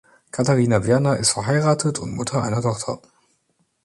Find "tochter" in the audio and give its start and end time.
2.63-2.99